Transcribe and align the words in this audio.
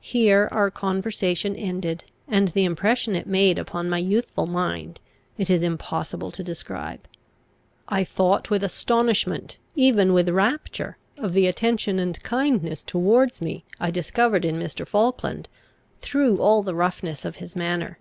Here 0.00 0.48
our 0.50 0.72
conversation 0.72 1.54
ended; 1.54 2.02
and 2.26 2.48
the 2.48 2.64
impression 2.64 3.14
it 3.14 3.28
made 3.28 3.60
upon 3.60 3.88
my 3.88 3.98
youthful 3.98 4.46
mind 4.46 4.98
it 5.38 5.48
is 5.48 5.62
impossible 5.62 6.32
to 6.32 6.42
describe. 6.42 7.06
I 7.86 8.02
thought 8.02 8.50
with 8.50 8.64
astonishment, 8.64 9.58
even 9.76 10.14
with 10.14 10.28
rapture, 10.30 10.96
of 11.16 11.32
the 11.32 11.46
attention 11.46 12.00
and 12.00 12.20
kindness 12.24 12.82
towards 12.82 13.40
me 13.40 13.62
I 13.78 13.92
discovered 13.92 14.44
in 14.44 14.58
Mr. 14.58 14.84
Falkland, 14.84 15.46
through 16.00 16.38
all 16.38 16.64
the 16.64 16.74
roughness 16.74 17.24
of 17.24 17.36
his 17.36 17.54
manner. 17.54 18.00